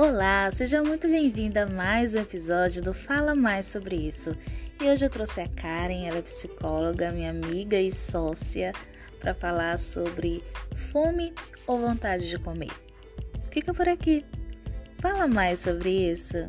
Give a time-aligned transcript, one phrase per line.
[0.00, 4.30] Olá, seja muito bem-vinda a mais um episódio do Fala Mais Sobre Isso.
[4.80, 8.72] E hoje eu trouxe a Karen, ela é psicóloga, minha amiga e sócia,
[9.18, 10.40] para falar sobre
[10.72, 11.34] fome
[11.66, 12.70] ou vontade de comer.
[13.50, 14.24] Fica por aqui.
[15.00, 16.46] Fala mais sobre isso.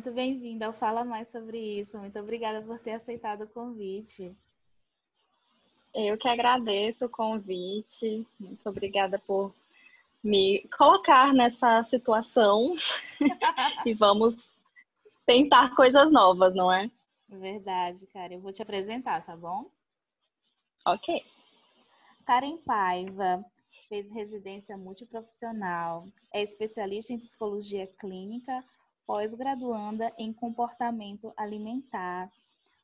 [0.00, 1.98] Muito bem-vinda ao Fala Mais Sobre Isso.
[1.98, 4.34] Muito obrigada por ter aceitado o convite.
[5.94, 8.26] Eu que agradeço o convite.
[8.38, 9.54] Muito obrigada por
[10.24, 12.74] me colocar nessa situação
[13.84, 14.36] e vamos
[15.26, 16.90] tentar coisas novas, não é?
[17.28, 18.32] Verdade, cara.
[18.32, 19.70] Eu vou te apresentar, tá bom?
[20.86, 21.22] Ok.
[22.24, 23.44] Karen Paiva
[23.86, 28.64] fez residência multiprofissional, é especialista em psicologia clínica,
[29.10, 32.30] pós-graduanda em comportamento alimentar.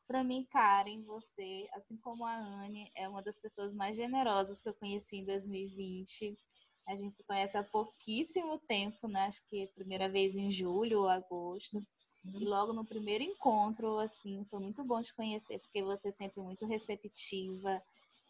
[0.08, 4.68] Para mim, Karen, você, assim como a Anne, é uma das pessoas mais generosas que
[4.68, 6.36] eu conheci em 2020.
[6.84, 9.26] A gente se conhece há pouquíssimo tempo, né?
[9.26, 11.80] Acho que primeira vez em julho ou agosto.
[12.24, 16.42] E logo no primeiro encontro, assim, foi muito bom te conhecer, porque você é sempre
[16.42, 17.80] muito receptiva.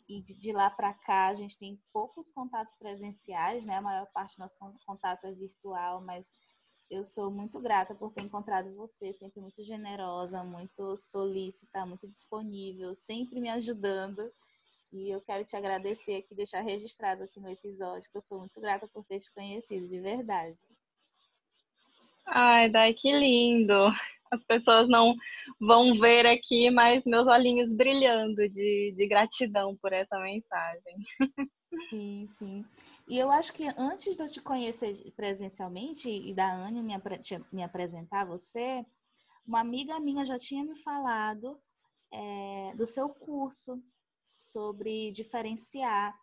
[0.07, 3.77] E de, de lá para cá, a gente tem poucos contatos presenciais, né?
[3.77, 6.35] A maior parte do nosso contato é virtual, mas
[6.91, 12.95] eu sou muito grata por ter encontrado você, sempre muito generosa, muito solícita, muito disponível,
[12.95, 14.31] sempre me ajudando.
[14.93, 18.61] E eu quero te agradecer aqui, deixar registrado aqui no episódio, que eu sou muito
[18.61, 20.61] grata por ter te conhecido, de verdade.
[22.27, 23.93] Ai, Dai, que lindo!
[24.31, 25.15] As pessoas não
[25.61, 30.97] vão ver aqui, mas meus olhinhos brilhando de, de gratidão por essa mensagem.
[31.89, 32.65] Sim, sim.
[33.09, 36.95] E eu acho que antes de eu te conhecer presencialmente e da Anne me,
[37.53, 38.85] me apresentar a você,
[39.47, 41.61] uma amiga minha já tinha me falado
[42.13, 43.83] é, do seu curso
[44.39, 46.17] sobre diferenciar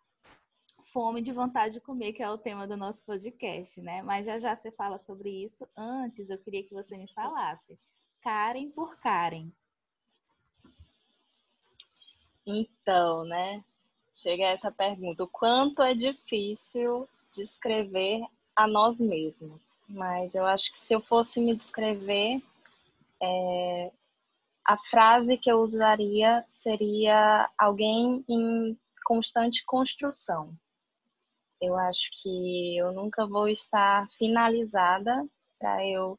[0.92, 4.02] fome de vontade de comer, que é o tema do nosso podcast, né?
[4.02, 5.66] Mas já já você fala sobre isso.
[5.76, 7.78] Antes, eu queria que você me falasse.
[8.20, 9.50] Karen por Karen.
[12.46, 13.64] Então, né?
[14.14, 18.22] Chega essa pergunta: o quanto é difícil descrever
[18.56, 19.62] a nós mesmos?
[19.88, 22.42] Mas eu acho que se eu fosse me descrever,
[23.22, 23.92] é,
[24.64, 30.56] a frase que eu usaria seria alguém em constante construção.
[31.60, 35.26] Eu acho que eu nunca vou estar finalizada
[35.58, 36.18] para eu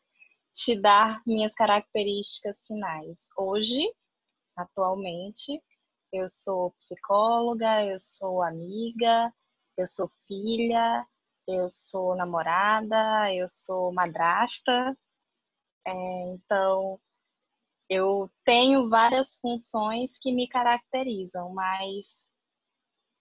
[0.54, 3.28] te dar minhas características finais.
[3.38, 3.82] Hoje,
[4.56, 5.62] atualmente,
[6.12, 9.34] eu sou psicóloga, eu sou amiga,
[9.78, 11.06] eu sou filha,
[11.48, 14.98] eu sou namorada, eu sou madrasta.
[15.88, 15.92] É,
[16.30, 17.00] então,
[17.90, 22.26] eu tenho várias funções que me caracterizam, mas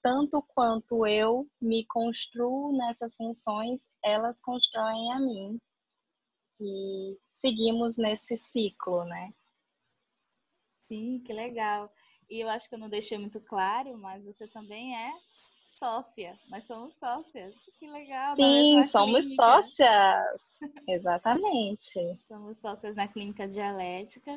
[0.03, 5.61] tanto quanto eu me construo nessas funções, elas constroem a mim.
[6.61, 9.33] E seguimos nesse ciclo, né?
[10.89, 11.91] Sim, que legal.
[12.35, 15.13] E eu acho que eu não deixei muito claro, mas você também é
[15.73, 16.37] sócia.
[16.49, 17.55] Nós somos sócias.
[17.79, 18.35] Que legal.
[18.35, 20.41] Sim, somos sócias.
[20.89, 22.19] Exatamente.
[22.27, 24.37] somos sócias na clínica dialética.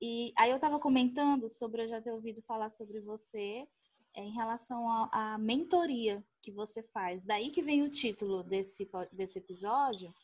[0.00, 3.66] E aí eu estava comentando sobre, eu já ter ouvido falar sobre você
[4.14, 7.24] é, em relação à mentoria que você faz.
[7.24, 10.14] Daí que vem o título desse, desse episódio,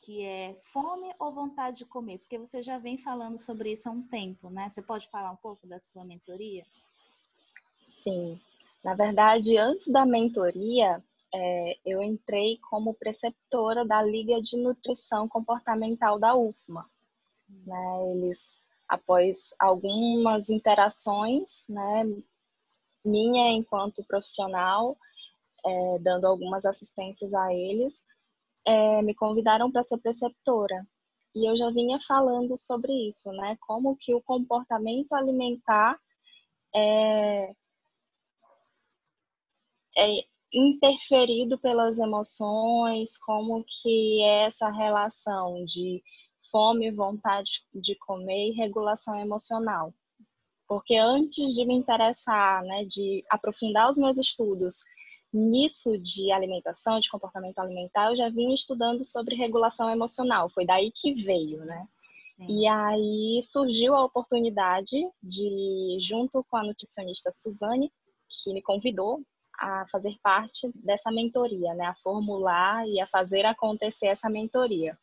[0.00, 2.18] que é fome ou vontade de comer?
[2.18, 4.68] Porque você já vem falando sobre isso há um tempo, né?
[4.68, 6.64] Você pode falar um pouco da sua mentoria?
[8.02, 8.40] Sim.
[8.84, 11.02] Na verdade, antes da mentoria,
[11.34, 16.88] é, eu entrei como preceptora da Liga de Nutrição Comportamental da UFMA.
[17.48, 18.12] Né?
[18.12, 22.04] Eles, após algumas interações, né,
[23.04, 24.96] minha enquanto profissional,
[25.64, 28.04] é, dando algumas assistências a eles,
[28.66, 30.86] é, me convidaram para ser preceptora.
[31.34, 33.56] E eu já vinha falando sobre isso, né?
[33.60, 35.98] Como que o comportamento alimentar
[36.74, 37.52] é,
[39.98, 46.02] é interferido pelas emoções, como que é essa relação de
[46.50, 49.92] fome, vontade de comer e regulação emocional.
[50.68, 54.76] Porque antes de me interessar, né, de aprofundar os meus estudos
[55.36, 60.48] nisso de alimentação, de comportamento alimentar, eu já vinha estudando sobre regulação emocional.
[60.48, 61.86] Foi daí que veio, né?
[62.36, 62.46] Sim.
[62.48, 67.92] E aí surgiu a oportunidade de, junto com a nutricionista Suzane,
[68.28, 69.22] que me convidou
[69.58, 71.86] a fazer parte dessa mentoria, né?
[71.86, 74.98] A formular e a fazer acontecer essa mentoria.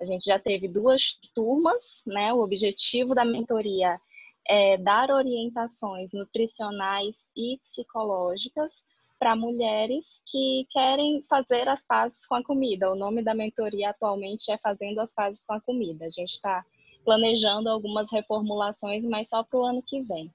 [0.00, 2.32] A gente já teve duas turmas, né?
[2.32, 4.00] O objetivo da mentoria
[4.46, 8.84] é dar orientações nutricionais e psicológicas
[9.18, 12.90] para mulheres que querem fazer as pazes com a comida.
[12.90, 16.06] O nome da mentoria atualmente é Fazendo as Pazes com a Comida.
[16.06, 16.64] A gente está
[17.04, 20.32] planejando algumas reformulações, mas só para o ano que vem.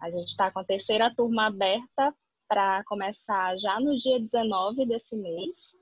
[0.00, 2.14] A gente está com a terceira turma aberta
[2.48, 5.72] para começar já no dia 19 desse mês.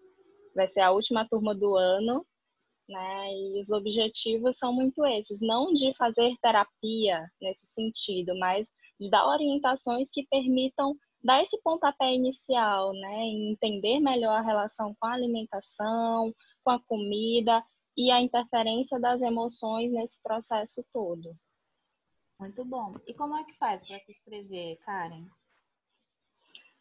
[0.55, 2.25] Vai ser a última turma do ano,
[2.89, 3.33] né?
[3.33, 9.27] E os objetivos são muito esses, não de fazer terapia nesse sentido, mas de dar
[9.27, 10.97] orientações que permitam
[11.27, 16.33] dar esse pontapé inicial, né, em entender melhor a relação com a alimentação,
[16.63, 17.65] com a comida
[17.97, 21.37] e a interferência das emoções nesse processo todo.
[22.39, 22.93] Muito bom.
[23.09, 25.27] E como é que faz para se inscrever, Karen?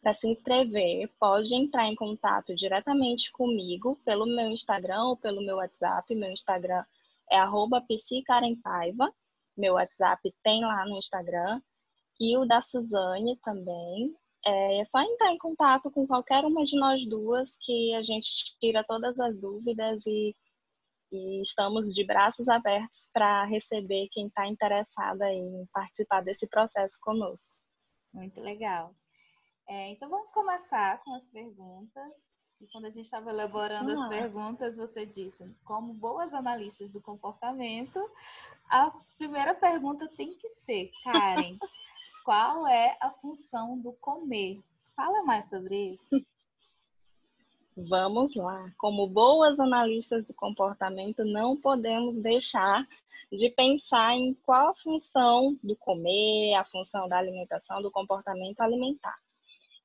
[0.00, 5.56] Para se inscrever, pode entrar em contato diretamente comigo pelo meu Instagram ou pelo meu
[5.56, 6.14] WhatsApp.
[6.14, 6.84] Meu Instagram
[7.28, 9.12] é arroba psicarenpaiva.
[9.56, 11.60] Meu WhatsApp tem lá no Instagram.
[12.20, 14.14] E o da Suzane também
[14.46, 18.56] é, é só entrar em contato com qualquer uma de nós duas que a gente
[18.60, 20.34] tira todas as dúvidas e,
[21.10, 27.52] e estamos de braços abertos para receber quem está interessada em participar desse processo conosco.
[28.14, 28.94] Muito legal.
[29.68, 32.12] É, então vamos começar com as perguntas.
[32.60, 38.00] E quando a gente estava elaborando as perguntas, você disse, como boas analistas do comportamento,
[38.70, 41.58] a primeira pergunta tem que ser, Karen,
[42.26, 44.60] qual é a função do comer.
[44.96, 46.20] Fala mais sobre isso.
[47.76, 48.72] Vamos lá.
[48.78, 52.84] Como boas analistas do comportamento, não podemos deixar
[53.30, 59.16] de pensar em qual a função do comer, a função da alimentação, do comportamento alimentar.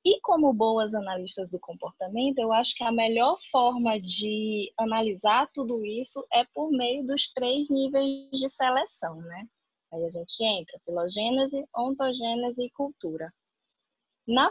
[0.03, 5.85] E como boas analistas do comportamento, eu acho que a melhor forma de analisar tudo
[5.85, 9.47] isso é por meio dos três níveis de seleção, né?
[9.91, 13.31] Aí a gente entra filogênese, ontogênese e cultura.
[14.27, 14.49] Na,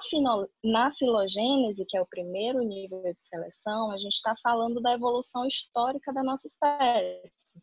[0.64, 5.46] na filogênese, que é o primeiro nível de seleção, a gente está falando da evolução
[5.46, 7.62] histórica da nossa espécie.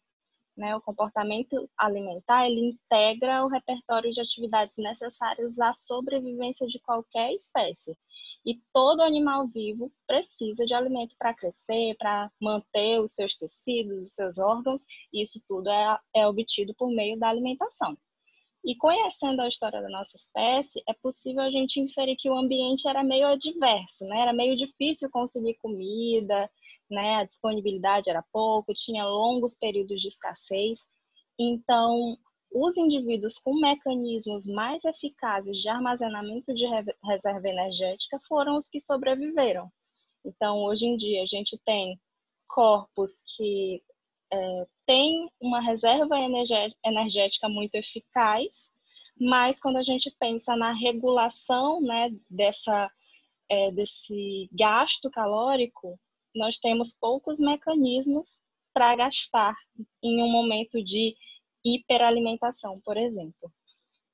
[0.58, 0.76] Né?
[0.76, 7.96] O comportamento alimentar ele integra o repertório de atividades necessárias à sobrevivência de qualquer espécie.
[8.44, 14.14] E todo animal vivo precisa de alimento para crescer, para manter os seus tecidos, os
[14.14, 14.84] seus órgãos,
[15.14, 17.96] e isso tudo é, é obtido por meio da alimentação.
[18.66, 22.88] E conhecendo a história da nossa espécie, é possível a gente inferir que o ambiente
[22.88, 24.22] era meio adverso, né?
[24.22, 26.50] Era meio difícil conseguir comida,
[26.90, 27.16] né?
[27.16, 30.86] A disponibilidade era pouco, tinha longos períodos de escassez.
[31.40, 32.18] Então,
[32.52, 36.66] os indivíduos com mecanismos mais eficazes de armazenamento de
[37.04, 39.72] reserva energética foram os que sobreviveram.
[40.26, 42.00] Então, hoje em dia, a gente tem
[42.48, 43.82] corpos que
[44.32, 46.16] é, têm uma reserva
[46.84, 48.72] energética muito eficaz,
[49.20, 52.92] mas quando a gente pensa na regulação né, dessa,
[53.50, 56.00] é, desse gasto calórico,
[56.38, 58.38] nós temos poucos mecanismos
[58.74, 59.56] para gastar
[60.04, 61.16] em um momento de
[61.66, 63.52] hiperalimentação, por exemplo.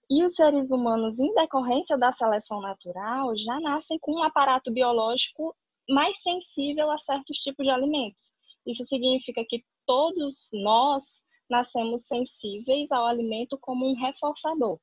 [0.10, 5.56] E os seres humanos, em decorrência da seleção natural, já nascem com um aparato biológico
[5.90, 8.32] mais sensível a certos tipos de alimentos.
[8.66, 14.80] Isso significa que todos nós nascemos sensíveis ao alimento como um reforçador.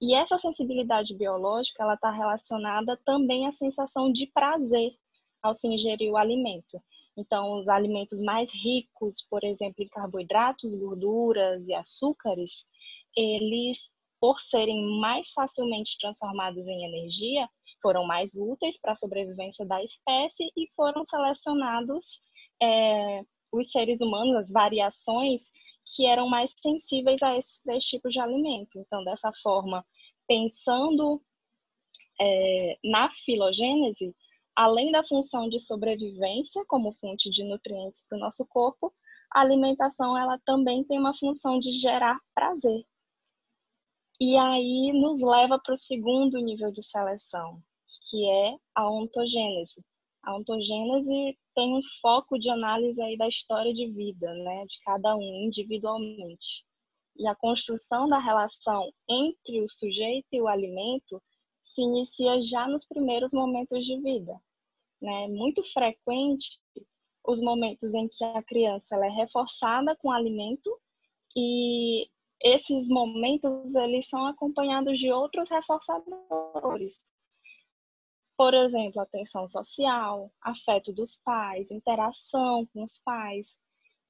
[0.00, 4.92] E essa sensibilidade biológica ela está relacionada também à sensação de prazer
[5.42, 6.82] ao se ingerir o alimento.
[7.16, 12.64] Então, os alimentos mais ricos, por exemplo, em carboidratos, gorduras e açúcares,
[13.16, 13.90] eles,
[14.20, 17.48] por serem mais facilmente transformados em energia,
[17.82, 22.20] foram mais úteis para a sobrevivência da espécie e foram selecionados
[22.62, 25.50] é, os seres humanos, as variações
[25.94, 28.78] que eram mais sensíveis a esses três tipos de alimento.
[28.78, 29.84] Então, dessa forma,
[30.26, 31.22] pensando
[32.20, 34.14] é, na filogênese,
[34.58, 38.92] além da função de sobrevivência como fonte de nutrientes para o nosso corpo,
[39.32, 42.84] a alimentação ela também tem uma função de gerar prazer.
[44.20, 47.62] E aí nos leva para o segundo nível de seleção,
[48.10, 49.80] que é a ontogênese.
[50.24, 55.14] A ontogênese tem um foco de análise aí da história de vida, né, de cada
[55.14, 56.64] um individualmente.
[57.16, 61.22] E a construção da relação entre o sujeito e o alimento
[61.64, 64.34] se inicia já nos primeiros momentos de vida
[65.00, 66.58] né, muito frequente
[67.26, 70.70] os momentos em que a criança é reforçada com alimento
[71.36, 72.08] e
[72.42, 76.96] esses momentos eles são acompanhados de outros reforçadores.
[78.36, 83.58] por exemplo, atenção social, afeto dos pais, interação com os pais.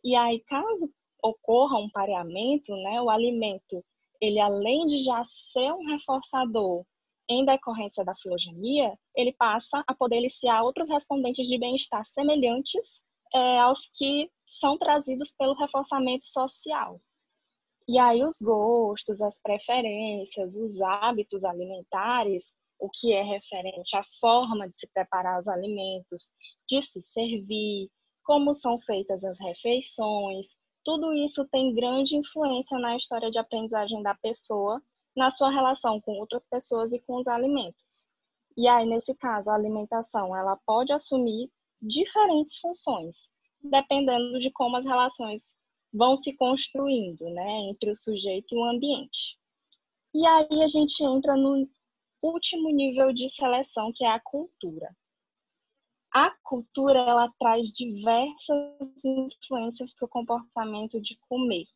[0.05, 0.93] E aí, caso
[1.23, 3.85] ocorra um pareamento, né, o alimento,
[4.21, 6.85] ele além de já ser um reforçador
[7.29, 13.03] em decorrência da filogenia, ele passa a poder eliciar outros respondentes de bem-estar semelhantes
[13.35, 17.01] é, aos que são trazidos pelo reforçamento social.
[17.87, 24.69] E aí os gostos, as preferências, os hábitos alimentares, o que é referente à forma
[24.69, 26.29] de se preparar os alimentos,
[26.69, 27.89] de se servir,
[28.25, 30.49] como são feitas as refeições,
[30.85, 34.83] tudo isso tem grande influência na história de aprendizagem da pessoa,
[35.17, 38.07] na sua relação com outras pessoas e com os alimentos.
[38.57, 41.51] E aí, nesse caso, a alimentação, ela pode assumir
[41.81, 43.31] diferentes funções,
[43.63, 45.57] dependendo de como as relações
[45.93, 49.39] vão se construindo, né, entre o sujeito e o ambiente.
[50.15, 51.69] E aí a gente entra no
[52.23, 54.95] último nível de seleção, que é a cultura.
[56.13, 61.67] A cultura ela traz diversas influências para o comportamento de comer.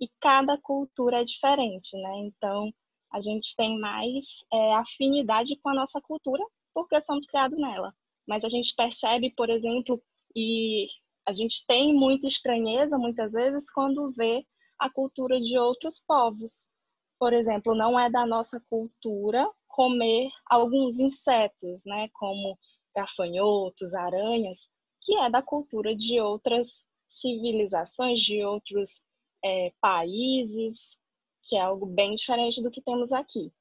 [0.00, 2.16] E cada cultura é diferente, né?
[2.18, 2.72] Então,
[3.12, 7.92] a gente tem mais é, afinidade com a nossa cultura porque somos criados nela.
[8.26, 10.00] Mas a gente percebe, por exemplo,
[10.34, 10.86] e
[11.26, 14.46] a gente tem muita estranheza muitas vezes quando vê
[14.78, 16.64] a cultura de outros povos.
[17.18, 22.58] Por exemplo, não é da nossa cultura comer alguns insetos, né, como
[22.94, 24.68] gafanhotos, aranhas,
[25.02, 29.02] que é da cultura de outras civilizações, de outros
[29.44, 30.96] é, países,
[31.42, 33.52] que é algo bem diferente do que temos aqui.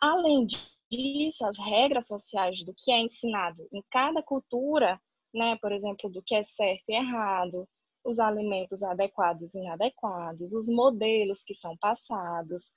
[0.00, 5.00] Além disso, as regras sociais do que é ensinado em cada cultura
[5.34, 5.56] né?
[5.56, 7.68] Por exemplo, do que é certo e errado,
[8.04, 12.72] os alimentos adequados e inadequados, os modelos que são passados,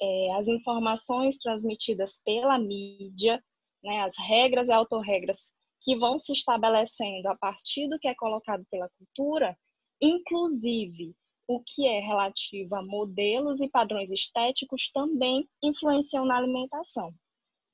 [0.00, 3.42] é, as informações transmitidas pela mídia,
[3.82, 4.02] né?
[4.02, 8.88] As regras e autorregras que vão se estabelecendo a partir do que é colocado pela
[8.98, 9.56] cultura,
[10.00, 11.14] inclusive
[11.48, 17.12] o que é relativo a modelos e padrões estéticos também influenciam na alimentação.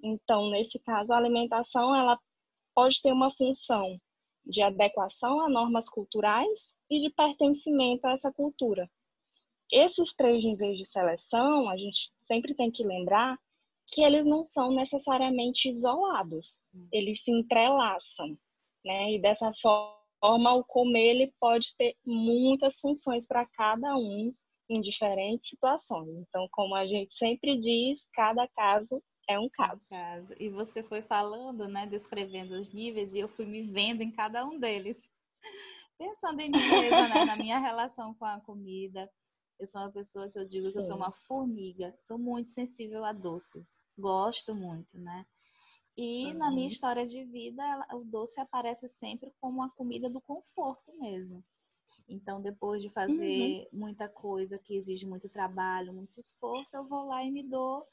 [0.01, 2.19] Então, nesse caso, a alimentação ela
[2.73, 3.99] pode ter uma função
[4.47, 8.89] de adequação a normas culturais e de pertencimento a essa cultura.
[9.73, 13.37] Esses três níveis de seleção, a gente sempre tem que lembrar
[13.89, 16.59] que eles não são necessariamente isolados,
[16.93, 18.39] eles se entrelaçam,
[18.85, 19.13] né?
[19.13, 24.35] E dessa forma, o comer ele pode ter muitas funções para cada um
[24.69, 26.09] em diferentes situações.
[26.29, 29.91] Então, como a gente sempre diz, cada caso é um caso.
[29.91, 30.35] caso.
[30.39, 34.45] E você foi falando, né, descrevendo os níveis, e eu fui me vendo em cada
[34.45, 35.11] um deles.
[35.99, 39.11] Pensando em mim mesma, né, na minha relação com a comida.
[39.59, 40.73] Eu sou uma pessoa que eu digo Sim.
[40.73, 45.25] que eu sou uma formiga, sou muito sensível a doces, gosto muito, né?
[45.97, 46.39] E uhum.
[46.39, 51.45] na minha história de vida, o doce aparece sempre como uma comida do conforto mesmo.
[52.09, 53.79] Então, depois de fazer uhum.
[53.81, 57.87] muita coisa que exige muito trabalho, muito esforço, eu vou lá e me dou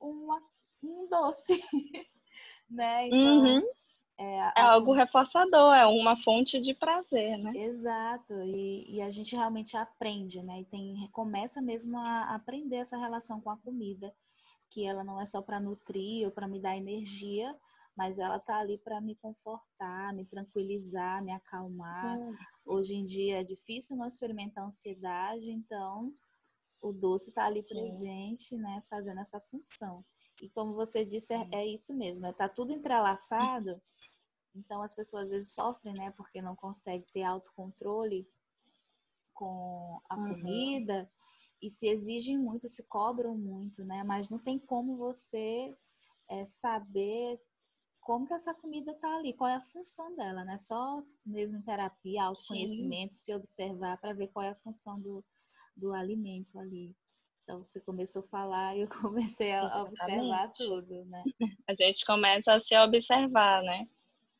[0.00, 0.40] uma
[0.82, 1.60] um doce,
[2.70, 3.06] né?
[3.06, 3.62] Então, uhum.
[4.18, 7.52] é, é, algo reforçador, é uma fonte de prazer, né?
[7.56, 10.60] Exato, e, e, a gente realmente aprende, né?
[10.60, 14.14] E tem, começa mesmo a aprender essa relação com a comida,
[14.70, 17.54] que ela não é só para nutrir ou para me dar energia,
[17.96, 22.16] mas ela tá ali para me confortar, me tranquilizar, me acalmar.
[22.16, 22.34] Uhum.
[22.64, 26.12] Hoje em dia é difícil não experimentar ansiedade, então
[26.80, 30.04] o doce está ali presente, né, fazendo essa função.
[30.40, 33.82] E como você disse, é, é isso mesmo, está é, tudo entrelaçado.
[34.54, 38.28] Então as pessoas às vezes sofrem, né, porque não conseguem ter autocontrole
[39.34, 40.34] com a uhum.
[40.34, 41.10] comida
[41.60, 44.02] e se exigem muito, se cobram muito, né?
[44.04, 45.76] Mas não tem como você
[46.28, 47.40] é, saber
[48.00, 50.56] como que essa comida tá ali, qual é a função dela, né?
[50.56, 53.20] Só mesmo terapia, autoconhecimento, Sim.
[53.20, 55.24] se observar para ver qual é a função do,
[55.76, 56.96] do alimento ali.
[57.42, 59.88] Então você começou a falar e eu comecei a Exatamente.
[59.88, 61.24] observar tudo, né?
[61.68, 63.88] A gente começa a se observar, né?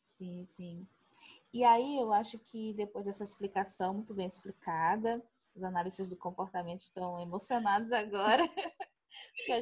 [0.01, 0.87] Sim, sim.
[1.53, 5.23] E aí eu acho que depois dessa explicação muito bem explicada,
[5.59, 8.43] os analistas do comportamento estão emocionados agora.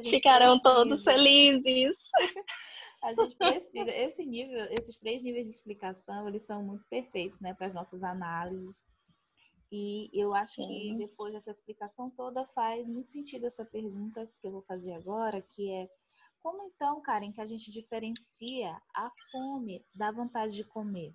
[0.08, 0.74] Ficarão precisa.
[0.74, 1.98] todos felizes.
[3.02, 3.90] A gente precisa.
[3.90, 8.02] Esse nível, esses três níveis de explicação, eles são muito perfeitos, né, para as nossas
[8.02, 8.84] análises.
[9.70, 14.50] E eu acho que depois dessa explicação toda faz muito sentido essa pergunta que eu
[14.50, 15.88] vou fazer agora, que é
[16.40, 21.14] como então, Karen, que a gente diferencia a fome da vontade de comer?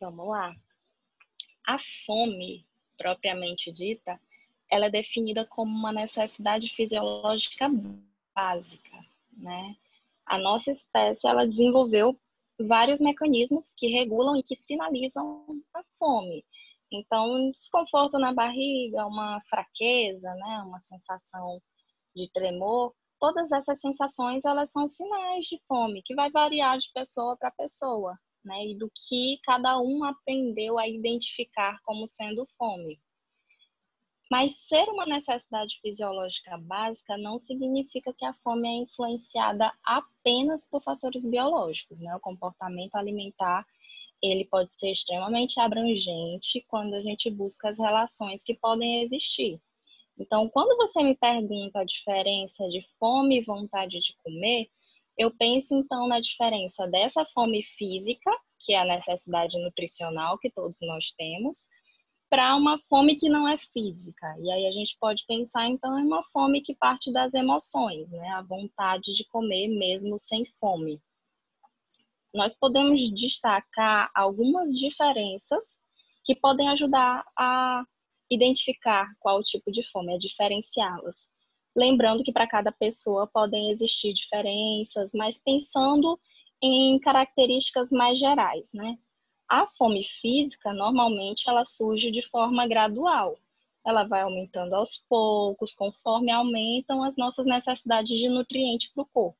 [0.00, 0.54] Vamos lá.
[1.70, 2.66] A fome,
[2.98, 4.20] propriamente dita,
[4.68, 7.70] ela é definida como uma necessidade fisiológica
[8.34, 8.98] básica,
[9.36, 9.76] né?
[10.26, 12.18] A nossa espécie ela desenvolveu
[12.58, 16.44] vários mecanismos que regulam e que sinalizam a fome.
[16.90, 21.62] Então, um desconforto na barriga, uma fraqueza, né, uma sensação
[22.16, 27.36] de tremor, todas essas sensações elas são sinais de fome, que vai variar de pessoa
[27.36, 33.00] para pessoa, né, e do que cada um aprendeu a identificar como sendo fome.
[34.30, 40.82] Mas ser uma necessidade fisiológica básica não significa que a fome é influenciada apenas por
[40.82, 42.14] fatores biológicos, né?
[42.14, 43.66] O comportamento alimentar
[44.22, 49.60] ele pode ser extremamente abrangente quando a gente busca as relações que podem existir.
[50.18, 54.68] Então, quando você me pergunta a diferença de fome e vontade de comer,
[55.18, 60.78] eu penso então na diferença dessa fome física, que é a necessidade nutricional que todos
[60.82, 61.68] nós temos,
[62.30, 64.36] para uma fome que não é física.
[64.40, 68.28] E aí a gente pode pensar então em uma fome que parte das emoções, né?
[68.30, 71.02] A vontade de comer mesmo sem fome.
[72.32, 75.64] Nós podemos destacar algumas diferenças
[76.24, 77.82] que podem ajudar a
[78.30, 81.28] identificar qual tipo de fome, a diferenciá-las.
[81.76, 86.18] Lembrando que para cada pessoa podem existir diferenças, mas pensando
[86.62, 88.98] em características mais gerais, né?
[89.48, 93.36] A fome física, normalmente, ela surge de forma gradual.
[93.84, 99.38] Ela vai aumentando aos poucos, conforme aumentam as nossas necessidades de nutriente para o corpo.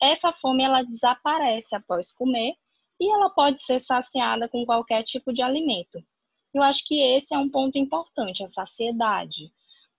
[0.00, 2.54] Essa fome, ela desaparece após comer
[3.00, 6.02] e ela pode ser saciada com qualquer tipo de alimento.
[6.52, 9.52] Eu acho que esse é um ponto importante, a saciedade,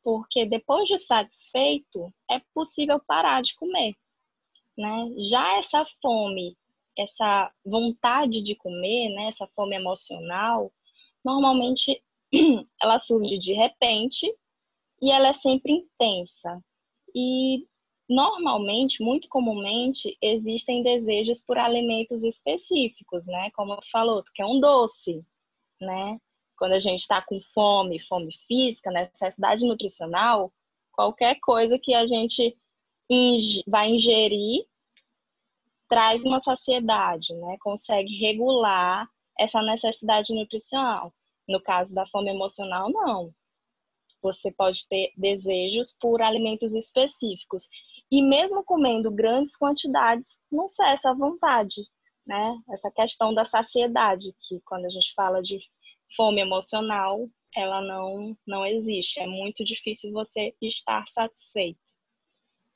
[0.07, 3.93] porque depois de satisfeito, é possível parar de comer.
[4.77, 5.13] Né?
[5.17, 6.55] Já essa fome
[6.97, 10.71] essa vontade de comer, né, essa fome emocional,
[11.23, 12.01] normalmente
[12.81, 14.33] ela surge de repente
[15.01, 16.63] e ela é sempre intensa.
[17.13, 17.67] E
[18.09, 23.51] normalmente, muito comumente, existem desejos por alimentos específicos, né?
[23.53, 25.23] Como tu falou, tu quer um doce,
[25.81, 26.17] né?
[26.57, 30.51] Quando a gente está com fome, fome física, necessidade nutricional,
[30.91, 32.57] qualquer coisa que a gente
[33.67, 34.65] vai ingerir
[35.87, 37.57] traz uma saciedade, né?
[37.61, 39.07] Consegue regular
[39.39, 41.13] essa necessidade nutricional.
[41.47, 43.33] No caso da fome emocional, não.
[44.21, 47.69] Você pode ter desejos por alimentos específicos.
[48.11, 51.83] E mesmo comendo grandes quantidades, não cessa a vontade,
[52.25, 52.59] né?
[52.69, 55.59] Essa questão da saciedade, que quando a gente fala de
[56.15, 59.19] fome emocional, ela não, não existe.
[59.19, 61.79] É muito difícil você estar satisfeito.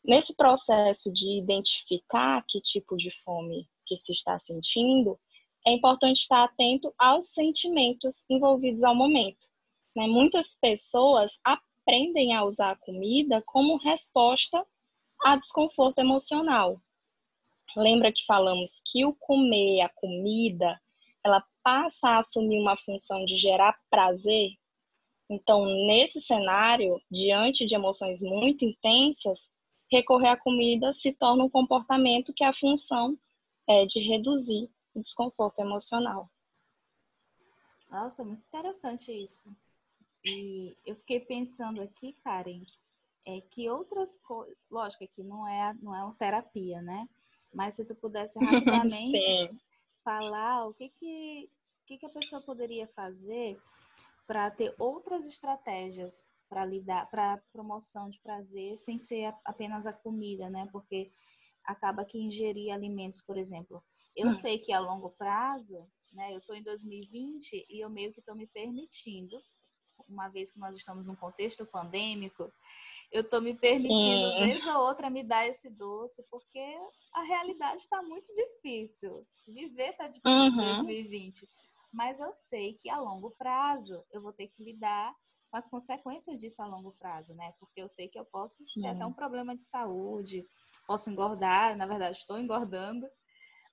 [0.04, 5.20] Nesse processo de identificar que tipo de fome que se está sentindo,
[5.66, 9.48] é importante estar atento aos sentimentos envolvidos ao momento.
[9.96, 10.08] Né?
[10.08, 14.66] Muitas pessoas aprendem a usar a comida como resposta
[15.24, 16.82] a desconforto emocional.
[17.78, 20.82] Lembra que falamos que o comer, a comida,
[21.24, 24.52] ela passa a assumir uma função de gerar prazer?
[25.30, 29.50] Então, nesse cenário, diante de emoções muito intensas,
[29.92, 33.18] recorrer à comida se torna um comportamento que a função
[33.68, 36.30] é de reduzir o desconforto emocional.
[37.90, 39.56] Nossa, muito interessante isso.
[40.24, 42.64] E eu fiquei pensando aqui, Karen,
[43.26, 47.08] é que outras coisas, lógico que não é não é uma terapia, né?
[47.54, 49.50] Mas se tu pudesse rapidamente
[50.04, 51.52] falar o que que,
[51.86, 53.60] que que a pessoa poderia fazer
[54.28, 60.50] para ter outras estratégias para lidar, para promoção de prazer, sem ser apenas a comida,
[60.50, 60.68] né?
[60.72, 61.10] Porque
[61.64, 63.82] acaba que ingerir alimentos, por exemplo.
[64.16, 64.34] Eu hum.
[64.34, 66.34] sei que a longo prazo, né?
[66.34, 69.42] Eu estou em 2020 e eu meio que estou me permitindo,
[70.12, 72.52] uma vez que nós estamos num contexto pandêmico,
[73.12, 74.40] eu estou me permitindo, Sim.
[74.40, 76.64] vez ou outra, me dar esse doce, porque
[77.14, 79.28] a realidade está muito difícil.
[79.48, 80.74] Viver está difícil em uhum.
[80.76, 81.48] 2020.
[81.92, 85.14] Mas eu sei que a longo prazo eu vou ter que lidar
[85.50, 87.54] com as consequências disso a longo prazo, né?
[87.60, 90.48] Porque eu sei que eu posso ter até um problema de saúde,
[90.88, 93.06] posso engordar, na verdade estou engordando,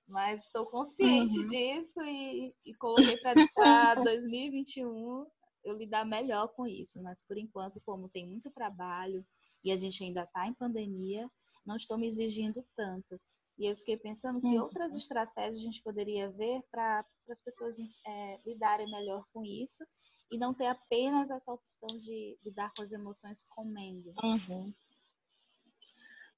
[0.05, 1.47] mas estou consciente uhum.
[1.47, 3.17] disso e, e coloquei
[3.55, 5.25] para 2021
[5.69, 7.01] eu lidar melhor com isso.
[7.01, 9.25] Mas por enquanto, como tem muito trabalho
[9.63, 11.29] e a gente ainda está em pandemia,
[11.65, 13.19] não estou me exigindo tanto.
[13.57, 14.63] E eu fiquei pensando que uhum.
[14.63, 17.75] outras estratégias a gente poderia ver para as pessoas
[18.07, 19.83] é, lidarem melhor com isso
[20.31, 24.13] e não ter apenas essa opção de lidar com as emoções comendo.
[24.23, 24.73] Uhum.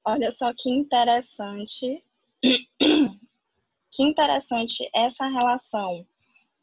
[0.04, 2.04] Olha só que interessante,
[3.92, 6.08] que interessante essa relação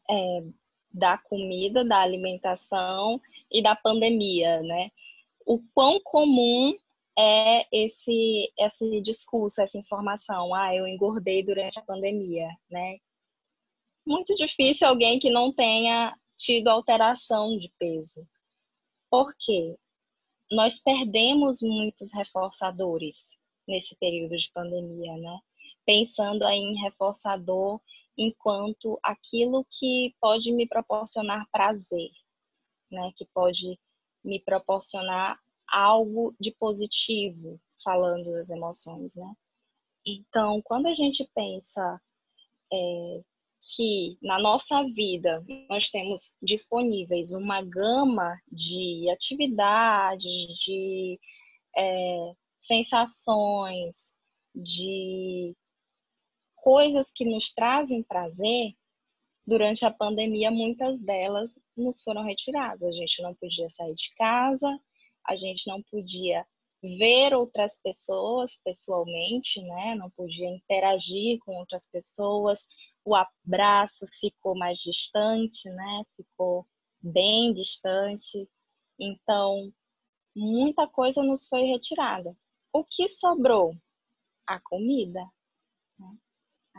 [0.09, 0.43] é,
[0.91, 3.21] da comida, da alimentação
[3.51, 4.91] e da pandemia, né?
[5.45, 6.75] O quão comum
[7.17, 12.97] é esse esse discurso, essa informação, ah, eu engordei durante a pandemia, né?
[14.05, 18.25] Muito difícil alguém que não tenha tido alteração de peso.
[19.09, 19.75] Por quê?
[20.51, 25.39] Nós perdemos muitos reforçadores nesse período de pandemia, né?
[25.85, 27.79] Pensando aí em reforçador
[28.19, 32.11] enquanto aquilo que pode me proporcionar prazer,
[32.91, 33.11] né?
[33.15, 33.79] Que pode
[34.23, 39.33] me proporcionar algo de positivo, falando das emoções, né?
[40.05, 42.01] Então, quando a gente pensa
[42.73, 43.21] é,
[43.75, 51.17] que na nossa vida nós temos disponíveis uma gama de atividades, de
[51.77, 54.13] é, sensações,
[54.53, 55.55] de
[56.61, 58.73] coisas que nos trazem prazer,
[59.45, 62.87] durante a pandemia muitas delas nos foram retiradas.
[62.87, 64.79] A gente não podia sair de casa,
[65.27, 66.45] a gente não podia
[66.81, 69.95] ver outras pessoas pessoalmente, né?
[69.95, 72.65] Não podia interagir com outras pessoas,
[73.03, 76.03] o abraço ficou mais distante, né?
[76.15, 76.65] Ficou
[77.01, 78.47] bem distante.
[78.99, 79.73] Então,
[80.35, 82.35] muita coisa nos foi retirada.
[82.71, 83.75] O que sobrou?
[84.47, 85.25] A comida.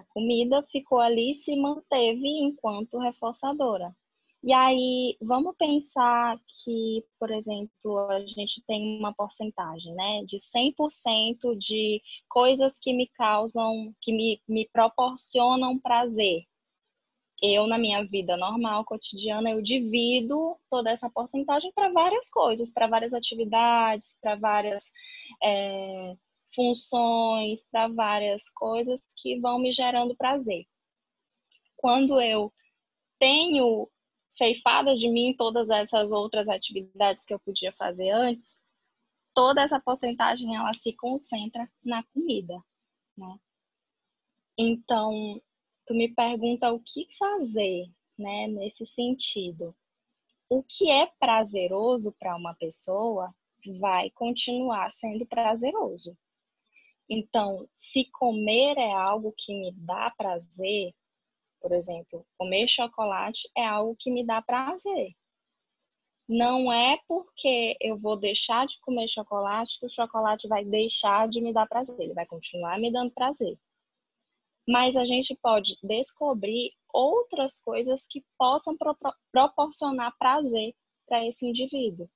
[0.01, 3.95] A comida ficou ali e se manteve enquanto reforçadora.
[4.43, 11.55] E aí, vamos pensar que, por exemplo, a gente tem uma porcentagem, né, de 100%
[11.59, 16.45] de coisas que me causam, que me, me proporcionam prazer.
[17.43, 22.87] Eu, na minha vida normal, cotidiana, eu divido toda essa porcentagem para várias coisas, para
[22.87, 24.91] várias atividades, para várias
[25.43, 26.17] é,
[26.55, 30.65] funções, para várias coisas que vão me gerando prazer.
[31.77, 32.53] Quando eu
[33.19, 33.89] tenho
[34.31, 38.59] ceifada de mim todas essas outras atividades que eu podia fazer antes,
[39.35, 42.63] toda essa porcentagem ela se concentra na comida,
[43.17, 43.39] né?
[44.59, 45.41] Então,
[45.87, 47.87] tu me pergunta o que fazer,
[48.19, 49.75] né, nesse sentido.
[50.49, 53.35] O que é prazeroso para uma pessoa
[53.79, 56.17] vai continuar sendo prazeroso.
[57.11, 60.95] Então, se comer é algo que me dá prazer,
[61.61, 65.13] por exemplo, comer chocolate é algo que me dá prazer.
[66.29, 71.41] Não é porque eu vou deixar de comer chocolate que o chocolate vai deixar de
[71.41, 71.97] me dar prazer.
[71.99, 73.59] Ele vai continuar me dando prazer.
[74.69, 78.97] Mas a gente pode descobrir outras coisas que possam pro
[79.33, 80.73] proporcionar prazer
[81.09, 82.09] para esse indivíduo.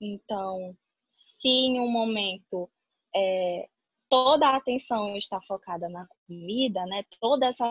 [0.00, 0.74] Então,
[1.10, 2.70] se em um momento
[3.14, 3.68] é,
[4.10, 7.04] toda a atenção está focada na comida, né?
[7.20, 7.64] Toda essa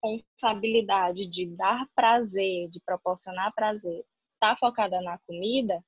[0.00, 5.84] responsabilidade de dar prazer, de proporcionar prazer, está focada na comida,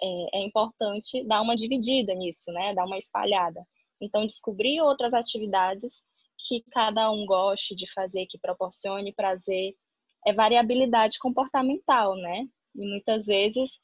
[0.00, 2.72] é, é, importante dar uma dividida nisso, né?
[2.74, 3.66] Dar uma espalhada.
[4.00, 6.04] Então, descobrir outras atividades
[6.38, 9.74] que cada um goste de fazer, que proporcione prazer,
[10.26, 12.46] é variabilidade comportamental, né?
[12.74, 13.80] E muitas vezes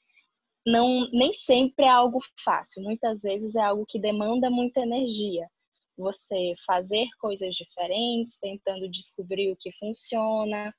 [0.66, 5.48] não nem sempre é algo fácil, muitas vezes é algo que demanda muita energia.
[5.96, 10.75] Você fazer coisas diferentes, tentando descobrir o que funciona,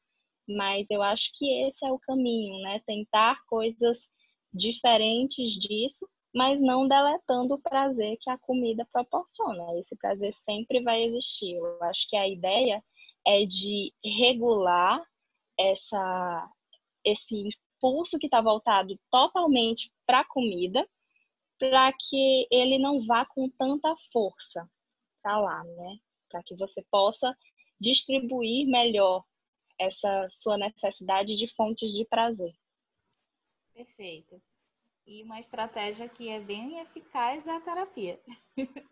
[0.47, 2.81] mas eu acho que esse é o caminho, né?
[2.85, 4.09] Tentar coisas
[4.53, 9.77] diferentes disso, mas não deletando o prazer que a comida proporciona.
[9.77, 11.55] Esse prazer sempre vai existir.
[11.55, 12.83] Eu acho que a ideia
[13.25, 15.01] é de regular
[15.57, 16.49] essa
[17.05, 17.49] esse
[17.83, 20.87] impulso que está voltado totalmente para a comida,
[21.59, 24.69] para que ele não vá com tanta força
[25.21, 25.97] para lá, né?
[26.29, 27.35] Para que você possa
[27.79, 29.23] distribuir melhor
[29.79, 32.53] essa sua necessidade de fontes de prazer.
[33.73, 34.41] Perfeito.
[35.05, 38.21] E uma estratégia que é bem eficaz é a terapia.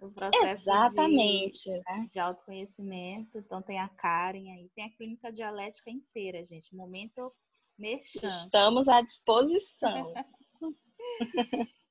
[0.00, 2.06] o processo Exatamente, de, né?
[2.10, 3.38] de autoconhecimento.
[3.38, 6.74] Então tem a Karen aí, tem a clínica dialética inteira, gente.
[6.74, 7.32] Momento
[7.78, 8.28] Merchan.
[8.28, 10.12] Estamos à disposição.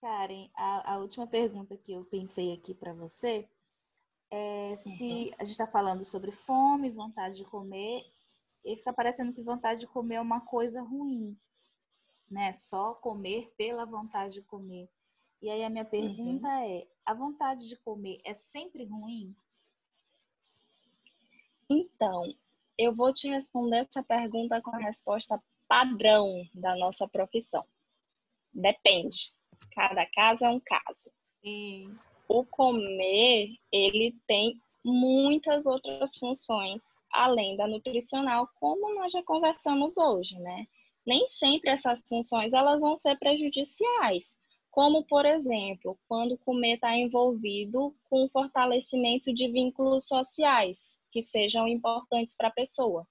[0.00, 3.48] Karen, a, a, última pergunta que eu pensei aqui para você
[4.30, 5.30] é se uhum.
[5.38, 8.02] a gente está falando sobre fome, vontade de comer,
[8.64, 11.38] e fica parecendo que vontade de comer é uma coisa ruim,
[12.30, 12.52] né?
[12.52, 14.88] Só comer pela vontade de comer.
[15.42, 16.64] E aí a minha pergunta uhum.
[16.64, 19.34] é: a vontade de comer é sempre ruim?
[21.68, 22.34] Então,
[22.80, 25.38] eu vou te responder essa pergunta com a resposta
[25.68, 27.62] padrão da nossa profissão.
[28.54, 29.34] Depende.
[29.74, 31.12] Cada caso é um caso.
[31.44, 31.94] Sim.
[32.26, 40.38] O comer, ele tem muitas outras funções além da nutricional, como nós já conversamos hoje,
[40.38, 40.66] né?
[41.04, 44.38] Nem sempre essas funções elas vão ser prejudiciais,
[44.70, 51.66] como, por exemplo, quando comer está envolvido com o fortalecimento de vínculos sociais que sejam
[51.66, 53.06] importantes para a pessoa.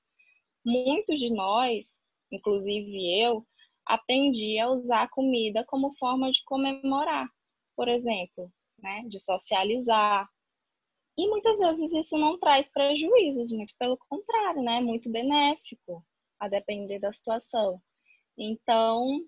[0.66, 2.00] Muitos de nós,
[2.32, 3.46] inclusive eu,
[3.86, 7.28] aprendi a usar a comida como forma de comemorar,
[7.76, 10.28] por exemplo, né, de socializar.
[11.18, 16.06] E muitas vezes isso não traz prejuízos, muito pelo contrário, né, é muito benéfico,
[16.40, 17.82] a depender da situação.
[18.38, 19.22] Então,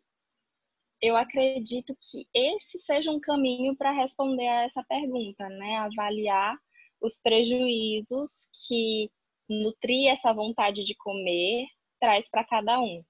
[1.02, 5.78] eu acredito que esse seja um caminho para responder a essa pergunta, né?
[5.78, 6.56] Avaliar
[7.02, 9.10] os prejuízos que
[9.50, 11.66] nutrir essa vontade de comer
[12.00, 13.04] traz para cada um,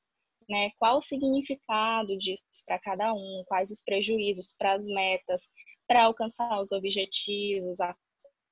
[0.49, 0.71] né?
[0.79, 3.43] Qual o significado disso para cada um?
[3.47, 5.41] Quais os prejuízos para as metas,
[5.87, 7.95] para alcançar os objetivos a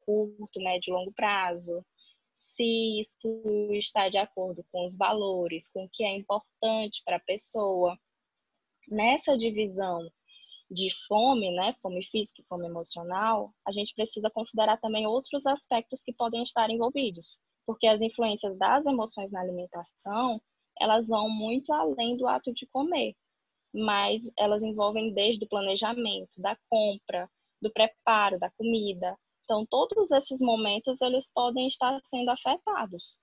[0.01, 1.83] curto, médio e longo prazo?
[2.35, 7.21] Se isso está de acordo com os valores, com o que é importante para a
[7.21, 7.97] pessoa
[8.87, 10.09] nessa divisão
[10.69, 16.03] de fome, né, fome física e fome emocional, a gente precisa considerar também outros aspectos
[16.03, 20.41] que podem estar envolvidos, porque as influências das emoções na alimentação,
[20.79, 23.15] elas vão muito além do ato de comer,
[23.73, 27.29] mas elas envolvem desde o planejamento, da compra,
[27.61, 29.17] do preparo da comida.
[29.43, 33.17] Então, todos esses momentos eles podem estar sendo afetados,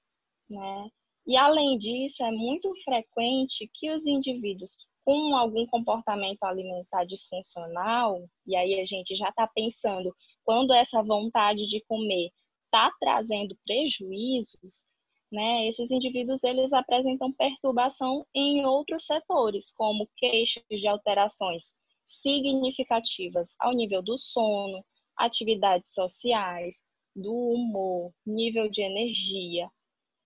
[0.51, 0.91] né?
[1.27, 8.57] E além disso, é muito frequente que os indivíduos com algum comportamento alimentar disfuncional, e
[8.57, 12.31] aí a gente já está pensando quando essa vontade de comer
[12.65, 14.85] está trazendo prejuízos,
[15.31, 21.73] né, esses indivíduos eles apresentam perturbação em outros setores, como queixas de alterações
[22.05, 24.85] significativas ao nível do sono,
[25.17, 26.77] atividades sociais,
[27.15, 29.69] do humor, nível de energia,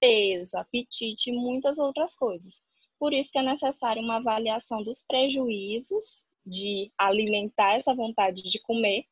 [0.00, 2.62] peso, apetite e muitas outras coisas.
[2.98, 9.04] Por isso que é necessário uma avaliação dos prejuízos de alimentar essa vontade de comer,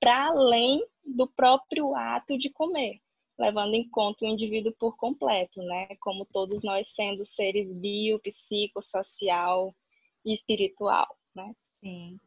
[0.00, 3.00] para além do próprio ato de comer,
[3.38, 5.86] levando em conta o indivíduo por completo, né?
[6.00, 9.74] Como todos nós sendo seres bio, psicossocial
[10.24, 11.54] e espiritual, né?
[11.70, 12.18] Sim.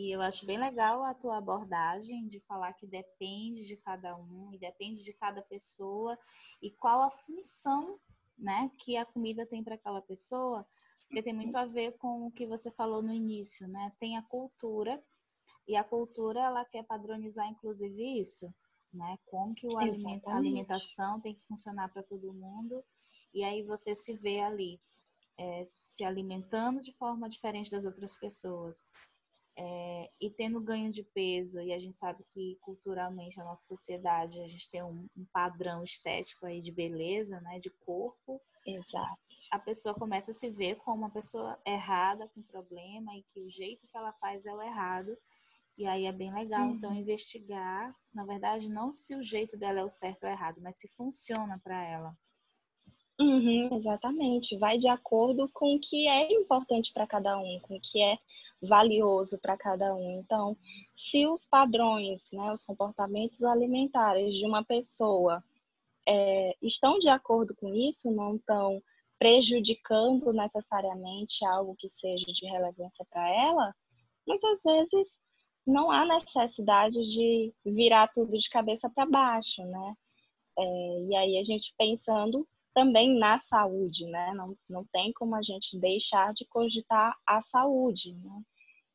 [0.00, 4.50] E eu acho bem legal a tua abordagem de falar que depende de cada um
[4.50, 6.18] e depende de cada pessoa
[6.62, 8.00] e qual a função
[8.38, 10.66] né, que a comida tem para aquela pessoa,
[11.02, 13.92] porque tem muito a ver com o que você falou no início, né?
[13.98, 15.04] Tem a cultura
[15.68, 18.50] e a cultura ela quer padronizar inclusive isso,
[18.90, 19.18] né?
[19.26, 22.82] Como que o alimento, a alimentação tem que funcionar para todo mundo
[23.34, 24.80] e aí você se vê ali
[25.36, 28.86] é, se alimentando de forma diferente das outras pessoas.
[29.62, 34.40] É, e tendo ganho de peso, e a gente sabe que culturalmente a nossa sociedade
[34.40, 38.40] a gente tem um, um, padrão estético aí de beleza, né, de corpo.
[38.66, 39.20] Exato.
[39.50, 43.50] A pessoa começa a se ver como uma pessoa errada, com problema, e que o
[43.50, 45.14] jeito que ela faz é o errado.
[45.76, 46.76] E aí é bem legal, uhum.
[46.76, 50.76] então, investigar, na verdade, não se o jeito dela é o certo ou errado, mas
[50.76, 52.16] se funciona para ela.
[53.20, 54.56] Uhum, exatamente.
[54.56, 58.18] Vai de acordo com o que é importante para cada um, com o que é
[58.62, 60.20] valioso para cada um.
[60.20, 60.56] Então,
[60.96, 65.42] se os padrões, né, os comportamentos alimentares de uma pessoa
[66.06, 68.82] é, estão de acordo com isso, não estão
[69.18, 73.74] prejudicando necessariamente algo que seja de relevância para ela,
[74.26, 75.18] muitas vezes
[75.66, 79.94] não há necessidade de virar tudo de cabeça para baixo, né?
[80.58, 84.32] É, e aí a gente pensando também na saúde, né?
[84.34, 88.42] Não, não tem como a gente deixar de cogitar a saúde, né?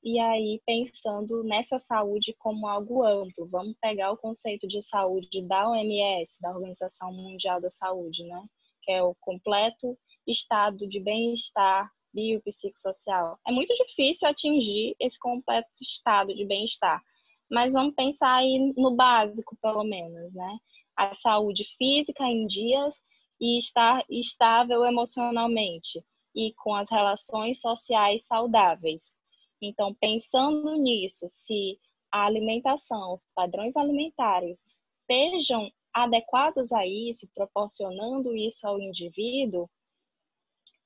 [0.04, 5.68] E aí, pensando nessa saúde como algo amplo, vamos pegar o conceito de saúde da
[5.68, 8.46] OMS, da Organização Mundial da Saúde, né?
[8.84, 13.40] Que é o completo estado de bem-estar biopsicossocial.
[13.48, 17.02] É muito difícil atingir esse completo estado de bem-estar,
[17.50, 20.58] mas vamos pensar aí no básico, pelo menos, né?
[20.96, 22.96] A saúde física em dias
[23.39, 26.04] e estar estável emocionalmente
[26.36, 29.15] e com as relações sociais saudáveis.
[29.62, 31.80] Então, pensando nisso, se
[32.12, 34.60] a alimentação, os padrões alimentares
[35.02, 39.69] estejam adequados a isso, proporcionando isso ao indivíduo,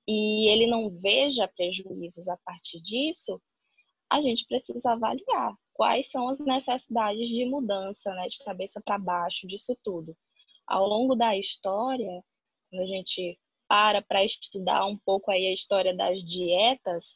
[0.08, 3.42] e ele não veja prejuízos a partir disso,
[4.12, 9.48] a gente precisa avaliar quais são as necessidades de mudança, né, de cabeça para baixo
[9.48, 10.18] disso tudo.
[10.68, 12.24] Ao longo da história,
[12.70, 17.16] quando a gente para para estudar um pouco aí a história das dietas,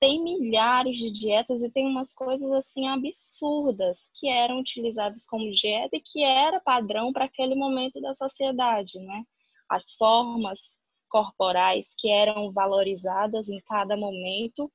[0.00, 5.96] tem milhares de dietas e tem umas coisas assim absurdas que eram utilizadas como dieta
[5.96, 9.24] e que era padrão para aquele momento da sociedade, né?
[9.68, 14.70] As formas corporais que eram valorizadas em cada momento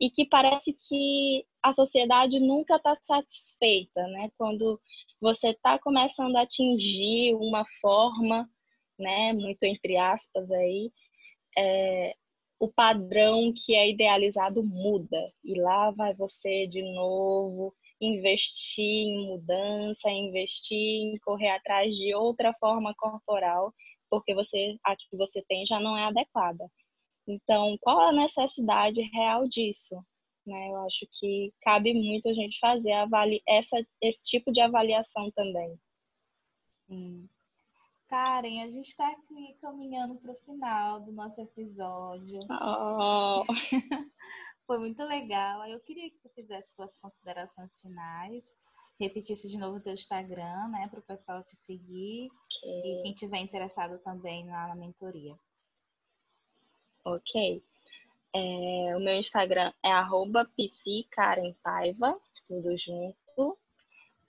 [0.00, 4.28] e que parece que a sociedade nunca está satisfeita, né?
[4.36, 4.80] Quando
[5.20, 8.48] você está começando a atingir uma forma,
[8.98, 10.90] né, muito entre aspas aí,
[11.56, 12.14] é,
[12.58, 20.10] o padrão que é idealizado muda e lá vai você de novo investir em mudança,
[20.10, 23.72] investir em correr atrás de outra forma corporal,
[24.10, 26.68] porque você a que você tem já não é adequada.
[27.26, 29.94] Então, qual a necessidade real disso?
[30.46, 30.70] Né?
[30.70, 35.78] Eu acho que cabe muito a gente fazer avali essa, esse tipo de avaliação também.
[36.86, 37.28] Sim.
[38.08, 42.40] Karen, a gente está aqui caminhando para o final do nosso episódio.
[42.50, 43.44] Oh.
[44.66, 45.66] Foi muito legal.
[45.66, 48.56] Eu queria que tu fizesse tuas considerações finais,
[48.98, 53.00] repetisse de novo o teu Instagram, né, para o pessoal te seguir okay.
[53.00, 55.36] e quem tiver interessado também na, mentoria.
[57.04, 57.62] Ok.
[58.34, 60.48] É, o meu Instagram é arroba
[62.48, 63.58] tudo junto.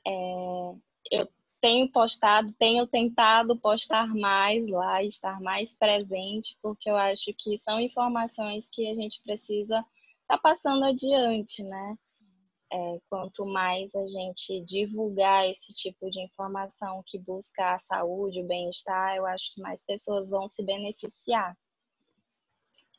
[0.05, 0.75] É,
[1.11, 1.27] eu
[1.65, 7.79] tenho postado, tenho tentado postar mais lá, estar mais presente, porque eu acho que são
[7.79, 9.87] informações que a gente precisa estar
[10.27, 11.97] tá passando adiante, né?
[12.71, 18.47] É, quanto mais a gente divulgar esse tipo de informação que busca a saúde, o
[18.47, 21.57] bem-estar, eu acho que mais pessoas vão se beneficiar.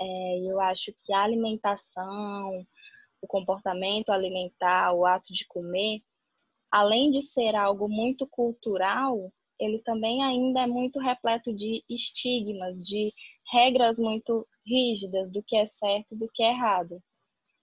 [0.01, 2.67] É, eu acho que a alimentação,
[3.23, 6.03] o comportamento alimentar, o ato de comer,
[6.71, 13.13] além de ser algo muito cultural, ele também ainda é muito repleto de estigmas, de
[13.53, 17.01] regras muito rígidas do que é certo e do que é errado.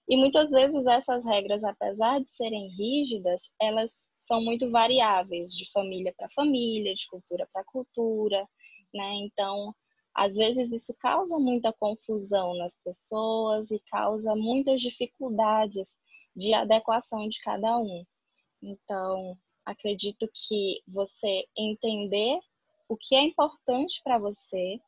[0.08, 6.12] E muitas vezes essas regras, apesar de serem rígidas, elas são muito variáveis de família
[6.16, 8.46] para família, de cultura para cultura,
[8.92, 9.14] né?
[9.16, 9.74] Então,
[10.14, 15.96] às vezes isso causa muita confusão nas pessoas e causa muitas dificuldades
[16.36, 18.04] de adequação de cada um.
[18.64, 22.38] Então, acredito que você entender
[22.88, 24.80] o que é importante para você,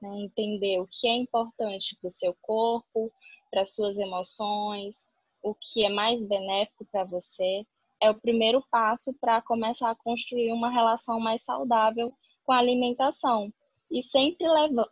[0.00, 0.10] né?
[0.18, 3.12] entender o que é importante para o seu corpo,
[3.50, 5.06] para suas emoções,
[5.40, 7.64] o que é mais benéfico para você,
[8.00, 12.12] é o primeiro passo para começar a construir uma relação mais saudável
[12.44, 13.52] com a alimentação.
[13.88, 14.46] E sempre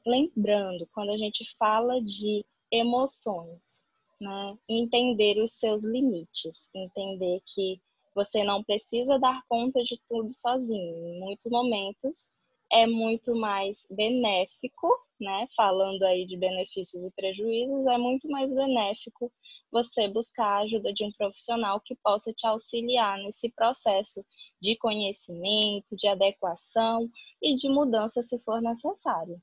[0.07, 3.65] lembrando, quando a gente fala de emoções,
[4.21, 4.57] né?
[4.69, 7.81] entender os seus limites, entender que
[8.15, 11.07] você não precisa dar conta de tudo sozinho.
[11.07, 12.31] Em muitos momentos
[12.73, 14.89] é muito mais benéfico,
[15.21, 15.47] né?
[15.57, 19.33] Falando aí de benefícios e prejuízos, é muito mais benéfico
[19.71, 24.25] você buscar a ajuda de um profissional que possa te auxiliar nesse processo
[24.61, 27.09] de conhecimento, de adequação
[27.43, 29.41] e de mudança se for necessário.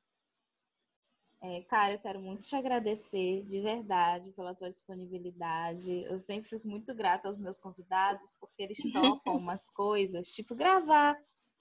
[1.42, 6.04] É, cara, eu quero muito te agradecer de verdade pela tua disponibilidade.
[6.06, 11.16] Eu sempre fico muito grata aos meus convidados porque eles topam umas coisas, tipo gravar.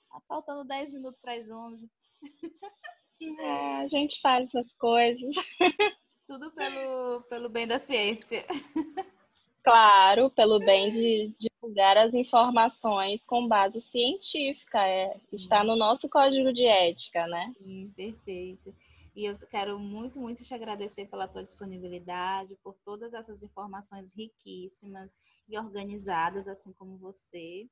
[0.08, 1.90] Tá faltando 10 minutos para as 11.
[3.40, 5.36] É, a gente faz essas coisas.
[6.26, 8.44] Tudo pelo, pelo bem da ciência.
[9.62, 14.86] Claro, pelo bem de divulgar as informações com base científica.
[14.86, 17.52] É, está no nosso código de ética, né?
[17.58, 18.74] Sim, perfeito.
[19.16, 25.16] E eu quero muito, muito te agradecer pela tua disponibilidade, por todas essas informações riquíssimas
[25.48, 27.66] e organizadas, assim como você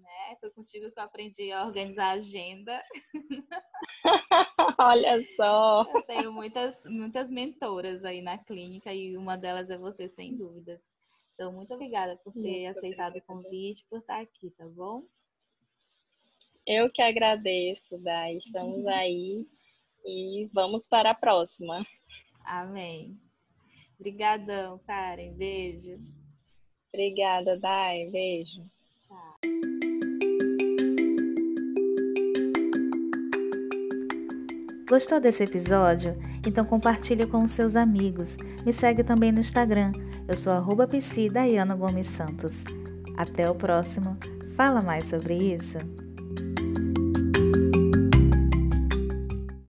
[0.00, 0.36] né?
[0.40, 2.82] Tô contigo que eu aprendi a organizar a agenda.
[4.78, 5.86] Olha só.
[5.94, 10.94] Eu tenho muitas, muitas mentoras aí na clínica e uma delas é você, sem dúvidas.
[11.34, 13.40] Então, muito obrigada por ter muito aceitado obrigada.
[13.40, 15.04] o convite, por estar aqui, tá bom?
[16.66, 18.36] Eu que agradeço, Dai.
[18.36, 19.46] Estamos aí
[20.04, 21.84] e vamos para a próxima.
[22.44, 23.18] Amém.
[23.98, 25.34] Obrigadão, Karen.
[25.34, 25.98] Beijo.
[26.92, 28.08] Obrigada, Dai.
[28.10, 28.64] Beijo.
[28.98, 29.36] Tchau.
[34.88, 36.16] Gostou desse episódio?
[36.44, 38.36] Então compartilhe com os seus amigos.
[38.64, 39.92] Me segue também no Instagram.
[40.26, 42.64] Eu sou arroba Gomes Santos.
[43.16, 44.16] Até o próximo.
[44.56, 45.78] Fala mais sobre isso.